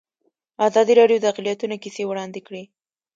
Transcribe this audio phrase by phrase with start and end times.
[0.67, 2.63] ازادي راډیو د اقلیتونه کیسې وړاندې کړي.